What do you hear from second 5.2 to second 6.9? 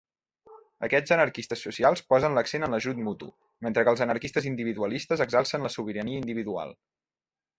exalcen la sobirania individual.